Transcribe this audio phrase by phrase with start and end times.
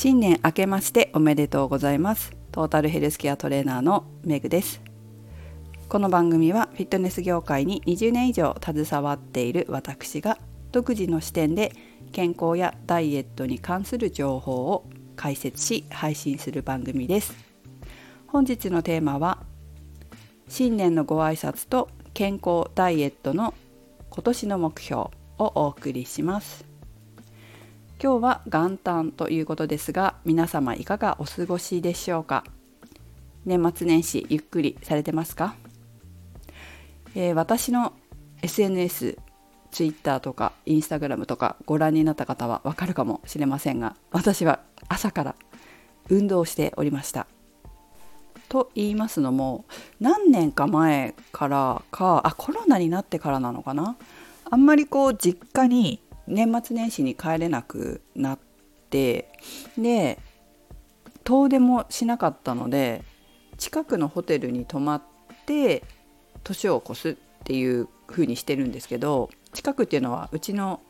[0.00, 2.30] 新年明けましておめでとうございます。
[2.52, 4.80] トータルヘルスケアトレーナーのメグです。
[5.88, 10.38] この番組はフィットネス業界に20年以上携わっている私が
[10.70, 11.72] 独自の視点で
[12.12, 17.34] 健康やダイエットに関する情報を解説し配信する番組です。
[18.28, 19.42] 本日のテーマは
[20.48, 23.52] 新年のご挨拶と健康ダイエットの
[24.10, 26.67] 今年の目標をお送りします。
[28.00, 32.44] 今日は元旦ということですが皆様いかがお過ごしでしょうか？
[33.44, 35.56] 年末年始ゆっくりされてますか、
[37.16, 37.92] えー、私の
[38.42, 39.18] SNS
[39.72, 45.34] ツイッターとかインスタグラムとかご覧になった方はわかるかもしれませんが私は朝から
[46.08, 47.26] 運動しておりました。
[48.48, 49.64] と言いますのも
[49.98, 53.96] 何年か前からかあコロナになってからなのかな？
[54.48, 58.38] あんまりこう実家に年末年始に帰れなくなっ
[58.90, 59.30] て
[59.76, 60.18] で
[61.24, 63.02] 遠出もしなかったので
[63.56, 65.02] 近くのホテルに泊まっ
[65.46, 65.82] て
[66.44, 70.80] 年を越すっていう風にしてるんですけど近くっていうのはうちの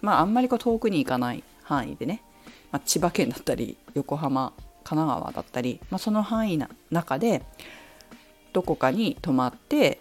[0.00, 2.22] まああんまりこう遠くに行かない範囲でね、
[2.70, 4.52] まあ、千葉県だったり横浜
[4.84, 7.42] 神奈川だったり、まあ、その範囲の中で
[8.52, 10.00] どこかに泊まって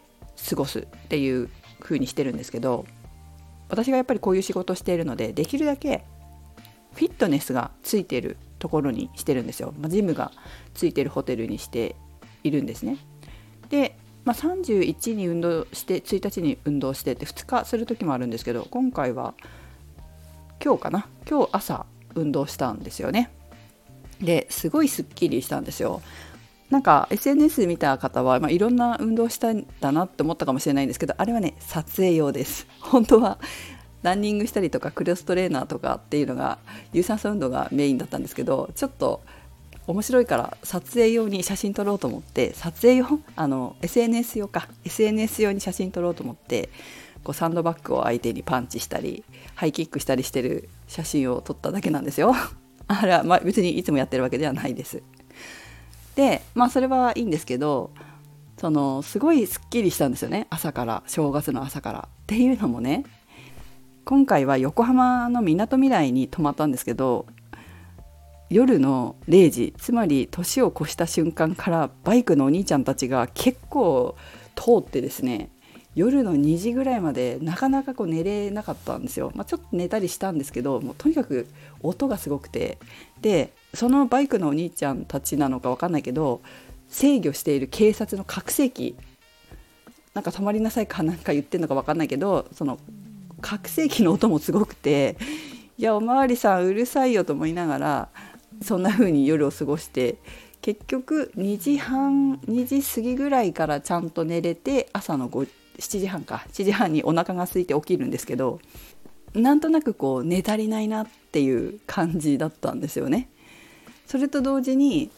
[0.50, 2.86] 過ごすっていう風にしてるんですけど
[3.70, 6.04] 私がやっぱりこういう仕事をしているのでできるだけ
[6.94, 10.32] フィットネスがついているところにしてるんですよ、まあ、ジムが
[10.74, 11.96] ついてるホテルにして
[12.44, 12.98] いるんですね。
[13.70, 19.36] で、まあ、31に運動して1日に運動してって2日する時もあるんですけど今回は
[20.64, 21.08] 今日かな？
[21.30, 23.30] 今日朝運動したんですよね。
[24.20, 26.02] ですごいすっきりしたんですよ。
[26.70, 33.38] なんか SNS 見た方は、まあ、いろんな運動したんだなって思ったかもしれないんですけどあれはね撮影用です 本当は
[34.04, 36.60] ランニングしたりとかクロストレーナーとかっていうのが
[36.94, 39.22] 有酸素運動がメインだったんですけどちょっと
[39.88, 46.70] 面白いから撮影用に写真撮ろうと思って撮影用あの SNS 用か SNS 用に写真撮ろうと思って
[47.24, 49.24] こうサンドバッグを相手にパンチしたり
[49.56, 52.34] ハイキックしたりしてる写真を撮っただけなんですよ。
[52.88, 55.04] あれは、まあ、別にいつもやってるわけではないです。
[56.18, 57.92] でまあそれはいいんですけど
[58.58, 60.48] そのすごいすっきりしたんですよね。
[60.50, 62.10] 朝から正月の朝から。
[62.10, 63.06] っていうのもね
[64.04, 67.28] 今回は横浜のみなとみらいに泊まったんですけど
[68.50, 74.18] 夜の0時つまり年を越した瞬間からバイクのお兄ちゃんたちが結構
[74.56, 75.52] 通ってですね
[75.94, 81.48] 夜の2時ぐらいまでなかなかこう寝れなかったんですよ、まあ、ちょっと寝たりしたんですけどもうとにかく
[81.82, 82.80] 音がすごくて。
[83.22, 86.42] でそのバイクのお兄ちゃんたちなのか分かんないけど
[86.90, 88.96] 制御している警察の拡声器
[90.14, 92.80] なんか止まりなさいかなんか言ってるのか分かんないけどその
[93.42, 95.18] 拡声器の音もすごくて
[95.78, 98.10] いやおまわりさんうるさいよと思いながら
[98.64, 100.18] そんな風に夜を過ごして
[100.62, 105.48] 結局2時半2時過ぎぐらいからちゃんと寝れて朝の5
[105.78, 108.60] 7時半か7時半にお腹が空いて起きるんですけど
[109.36, 113.30] なんとなくこう寝足りないなっていう感じだったんですよね。
[114.08, 115.12] それと同時に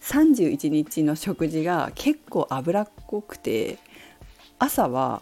[0.00, 3.78] 31日の食事が結構脂っこくて
[4.58, 5.20] 朝は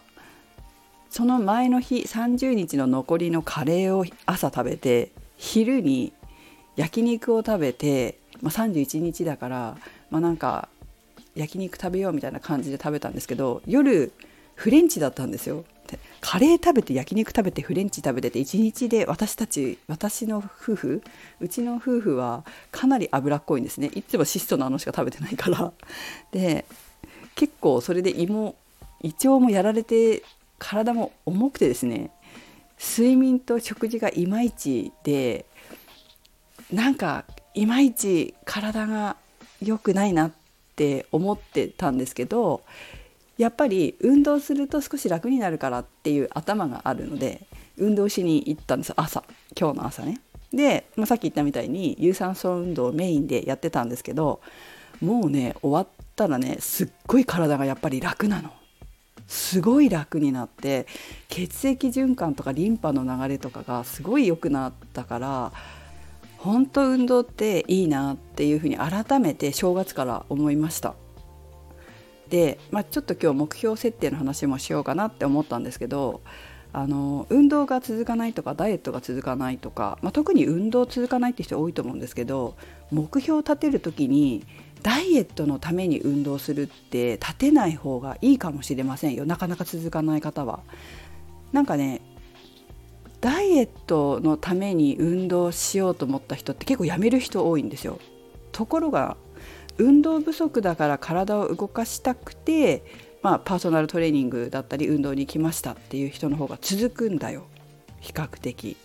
[1.11, 6.12] その前の日30日の残りのカレーを朝食べて昼に
[6.77, 9.77] 焼肉を食べて、まあ、31日だから、
[10.11, 10.69] まあ、なんか
[11.35, 14.12] 焼肉食べようみたいな感じで食べたんですけど夜
[14.55, 15.65] フレンチだったんですよ。
[16.21, 21.03] カレー食べて焼肉食べてフレンチ食べてて1日で私たち私の夫婦
[21.41, 23.91] うちの夫婦はかなり脂っこいんですね。
[23.95, 25.73] いつも質素なのしか食べてないから。
[26.31, 26.65] で
[27.35, 28.57] 結構それで胃も
[29.03, 30.23] 胃腸もやられて
[30.59, 32.11] 体も重くてですね。
[32.79, 35.47] 睡眠と食事がいまいちで
[36.73, 37.25] なんか
[37.55, 39.17] いまいち体が
[39.61, 40.33] 良くないなっ
[40.75, 42.63] て思ってたんですけど
[43.38, 47.47] やっぱり運動すると少し楽になるからっていう頭があるので
[47.79, 49.25] 運動しに行ったんです朝
[49.58, 50.20] 今日の朝ね。
[50.52, 54.40] で、まあ、さっき言ったみたいに有酸素運動をメインでやってたんですけど
[55.00, 58.50] もうね終わったらねすっごい体がやっぱり楽なの。
[59.29, 60.87] すごい楽になって
[61.28, 65.52] 血液循環とかリンパの流れとかがすごい良くなったから
[66.37, 70.94] 本当運動っていいなっていうふうに改めて正月から思いました。
[72.32, 76.23] で、まあ、ちょっと今日目標設定の話もしようかなって思ったんですけど
[76.73, 82.56] あの運動が続かないとかダイエットが続かないとか、まあ、特に運動続かないって人多いと思うんですけど
[82.90, 84.46] 目標を立てる時に
[84.82, 90.61] ダイエットのために運動するって立てない方がいいかもしれませんよなかなか続かない方は。
[91.52, 92.00] なんかね
[93.20, 97.99] ダイエットのために運動しようと思った人って結構やめる人多いんですよ。
[98.52, 99.19] ところが
[99.79, 102.85] 運動不足だから体を動かしたくて、
[103.23, 107.47] まあ、パーソナルトレーニングだったり運動に来ましたっていう人の方が続くんだよ
[108.01, 108.77] 比較的。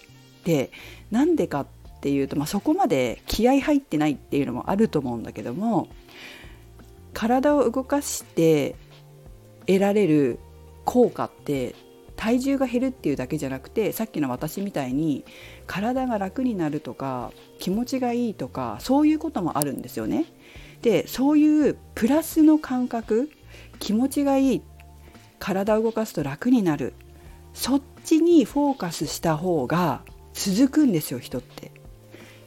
[0.45, 0.71] で
[1.11, 1.67] なんでかっ
[1.99, 5.89] ていうと、まあ、そこまで気合入ってないっていうのもあると思うんだけども
[7.13, 8.75] 体を動かして
[9.65, 10.39] 得られる
[10.85, 11.75] 効果って
[12.15, 15.25] 体重が減るっていうだけじゃなくてさっきの私みたいに
[15.67, 20.25] 体が楽になるとか気持ちがいいとかそういうこともあるんですよね。
[20.81, 23.29] でそういうプラスの感覚
[23.79, 24.61] 気持ちがいい
[25.39, 26.93] 体を動かすと楽になる
[27.53, 30.01] そっちにフォーカスした方が
[30.33, 31.71] 続くんですよ人って。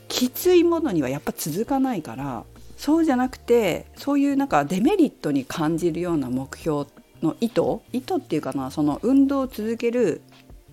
[0.08, 2.44] きついものにはやっぱ続かないから
[2.76, 6.86] そうじゃなくてそういうなんかデメリットに感じるような目標
[7.22, 7.62] の意図
[7.92, 10.20] 意図っていうかなその運動を続ける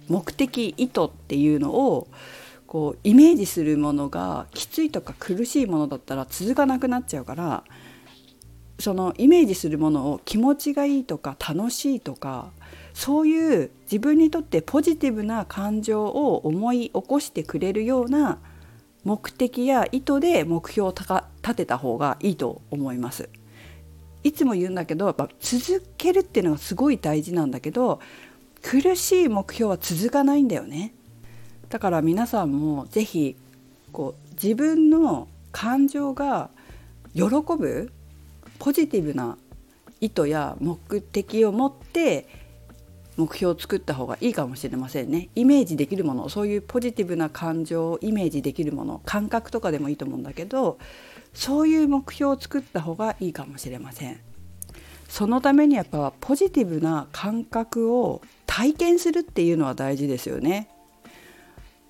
[0.08, 2.08] 目的意図っていうのを
[2.68, 7.64] こうイメージするものがきついとか苦しいものだったら続かなくなっちゃうから
[8.80, 12.52] そのイメージするものを気持ちがいいとか楽しいとか
[12.94, 18.38] そういう自分にとってポジティブな感情を思い起こしてくれるような
[19.04, 23.30] 目的や意図で目標を立てた方がいいと思います。
[24.24, 28.02] いつも言うんだけどやっぱ続けるっていうのがすごい大事なんだけど
[28.62, 30.94] 苦しい目標は続かないんだよね
[31.70, 33.36] だから皆さんも是非
[33.92, 36.50] こう自分の感情が
[37.14, 37.24] 喜
[37.58, 37.92] ぶ
[38.60, 39.38] ポジティブな
[40.00, 42.28] 意図や目的を持って
[43.18, 45.30] 目標を作った方がいいかもしれませんね。
[45.34, 50.78] イメージできるものそういうポジティブな感情をイメージできるもの感覚とかでもいいと思うんだけど
[51.34, 54.20] そういう目標を作った方がいいかもしれません。
[55.10, 60.70] そのためにやっぱポジティブな感覚を体験するっていうのは大事ですよね。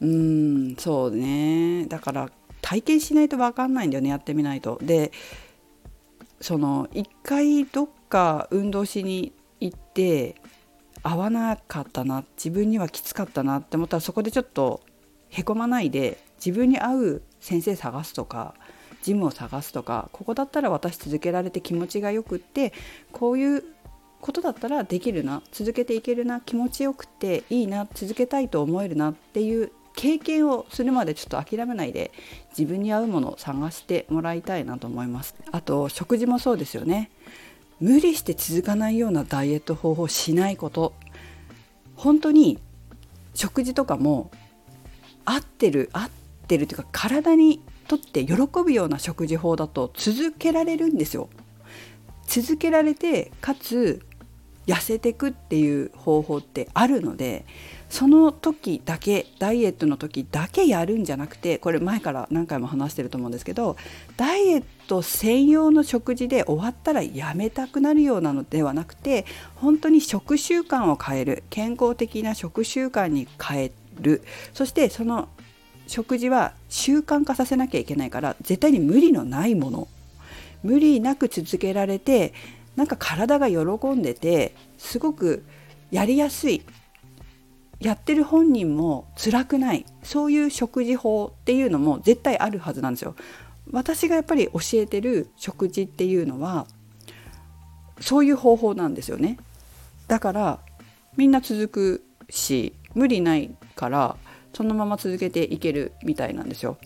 [0.01, 1.85] うんそうね。
[1.87, 2.29] だから
[2.61, 4.79] 体験しないと分かんないんだよねやってみないと。
[4.81, 5.11] で
[6.41, 10.35] その一回どっか運動しに行って
[11.03, 14.81] 合わなかったな自分にはきつかったなって思ったらそこでちょっと
[15.29, 18.53] へこまないで自分に合う先生探すとか
[19.01, 22.73] ジムを探すとかここだったら私続けられて気持ちがよくって
[23.11, 23.63] こういう
[24.19, 32.11] ことだったらできるな続けていけるな気持ちよくていいな続けたいと思えるなっていう経験をするまでちょっと諦めないで
[32.57, 35.35] 自分に合うものを探してもらいたいなと思います。
[35.51, 37.09] あと食事もそうですよね。
[37.79, 40.93] 無理して続かないようなダイエット方法をしないこと。
[41.95, 42.59] 本当に
[43.33, 44.29] 食事とかも
[45.25, 46.09] 合ってる合っ
[46.47, 51.27] てるというか体にとって喜ぶような食事法だと続けられるんですよ。
[52.27, 54.05] 続けられてかつ
[54.67, 57.45] 痩せてくっていう方法ってあるので
[57.89, 63.77] その時だけダイエットの時だけやるんじゃなくてこれ前から何回も話してると思うんですけど
[64.17, 69.25] ダイエット専用の食事で終わったらやめたくなるようなのではなくて
[69.55, 74.21] 本当に食習慣を変える健康的な食習慣に変える。
[74.53, 75.29] そしてその
[75.87, 79.87] 食事は習慣化させなきゃいけないから絶対に無理のないもの。
[80.63, 82.33] 無理なく続けられて
[82.75, 85.43] なんか体が喜んでてすごく
[85.91, 86.61] やりやすい。
[87.79, 93.15] やってる本人も辛くないそういう食事法っていうのも絶対あるはずなんですよ。
[93.71, 96.67] 私がやっぱり教えてる食事っていうのは
[97.99, 99.37] そういう方法なんですよね。
[100.07, 100.59] だから
[101.17, 104.15] みんな続くし無理ないから
[104.53, 106.77] そのまま続けていけるみたいなんですよ。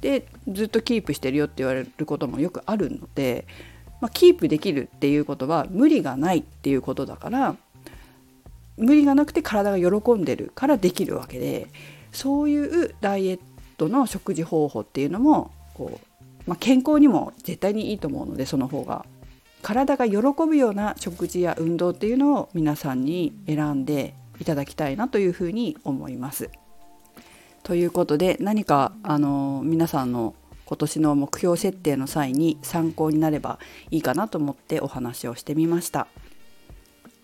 [0.00, 3.46] でずっとキープしてるよって言われることもよくあるので、
[4.00, 7.56] まあ、キープできるっていうことは無理がないっていうことだから
[8.76, 11.68] 無理がなくて体が喜んでるからできるわけで
[12.12, 13.40] そういうダイエッ
[13.76, 19.04] トの食事方法っていうのもこう、まあ、健康にも絶対にいいと思うのでその方が
[19.62, 26.50] 体が喜ぶような食事や運動っていうのを皆さんに選んでいただきたいなというふうに思います。
[27.62, 30.34] ということで何かあの皆さんの
[30.66, 33.58] 今年の目標設定の際に参考になれば
[33.90, 36.06] いいかなと思ってお話をしてみました。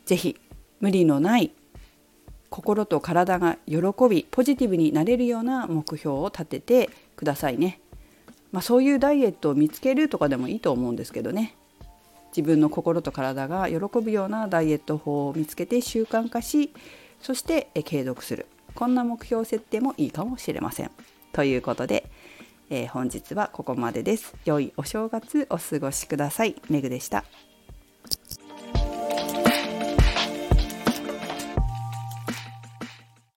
[0.05, 0.37] 是非
[0.83, 1.53] 無理のない
[2.51, 3.79] 心と体が喜
[4.11, 7.81] びポジティブになれるような目標を立ててくださいね。
[8.51, 11.57] まあ、そういうダイエットを見つけるとかでもいいと思うんですけどね
[12.37, 16.71] 自分の心と体が喜ぶようなダイエット法を見つけて習慣化し
[17.23, 20.91] そして継続するこんな目標設定もいいかもしれません。
[21.33, 22.11] ということで、
[22.69, 24.35] えー、本日はここまでです。
[24.45, 26.57] 良いお正月お過ごしください。
[26.69, 27.25] めぐでした。